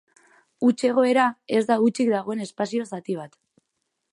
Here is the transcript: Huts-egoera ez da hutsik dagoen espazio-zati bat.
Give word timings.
Huts-egoera 0.67 1.25
ez 1.57 1.61
da 1.67 1.77
hutsik 1.83 2.09
dagoen 2.15 2.41
espazio-zati 2.47 3.19
bat. 3.21 3.39